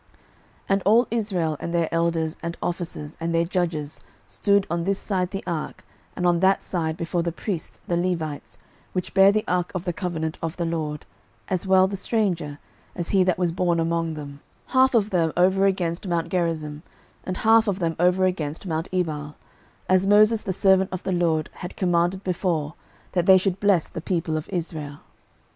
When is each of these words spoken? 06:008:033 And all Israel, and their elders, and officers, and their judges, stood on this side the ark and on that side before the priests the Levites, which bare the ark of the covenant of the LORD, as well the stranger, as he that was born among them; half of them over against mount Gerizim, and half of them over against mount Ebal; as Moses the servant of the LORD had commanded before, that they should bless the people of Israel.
06:008:033 0.61 0.65
And 0.69 0.81
all 0.83 1.07
Israel, 1.11 1.57
and 1.59 1.73
their 1.75 1.89
elders, 1.93 2.35
and 2.41 2.57
officers, 2.59 3.15
and 3.19 3.35
their 3.35 3.45
judges, 3.45 4.03
stood 4.25 4.65
on 4.67 4.83
this 4.83 4.97
side 4.97 5.29
the 5.29 5.43
ark 5.45 5.85
and 6.15 6.25
on 6.25 6.39
that 6.39 6.63
side 6.63 6.97
before 6.97 7.21
the 7.21 7.31
priests 7.31 7.79
the 7.87 7.95
Levites, 7.95 8.57
which 8.93 9.13
bare 9.13 9.31
the 9.31 9.43
ark 9.47 9.71
of 9.75 9.85
the 9.85 9.93
covenant 9.93 10.39
of 10.41 10.57
the 10.57 10.65
LORD, 10.65 11.05
as 11.49 11.67
well 11.67 11.87
the 11.87 11.95
stranger, 11.95 12.57
as 12.95 13.09
he 13.09 13.23
that 13.23 13.37
was 13.37 13.51
born 13.51 13.79
among 13.79 14.15
them; 14.15 14.39
half 14.69 14.95
of 14.95 15.11
them 15.11 15.31
over 15.37 15.67
against 15.67 16.07
mount 16.07 16.29
Gerizim, 16.29 16.81
and 17.23 17.37
half 17.37 17.67
of 17.67 17.77
them 17.77 17.95
over 17.99 18.25
against 18.25 18.65
mount 18.65 18.89
Ebal; 18.91 19.35
as 19.87 20.07
Moses 20.07 20.41
the 20.41 20.51
servant 20.51 20.89
of 20.91 21.03
the 21.03 21.11
LORD 21.11 21.47
had 21.57 21.77
commanded 21.77 22.23
before, 22.23 22.73
that 23.11 23.27
they 23.27 23.37
should 23.37 23.59
bless 23.59 23.87
the 23.87 24.01
people 24.01 24.35
of 24.35 24.49
Israel. 24.49 25.01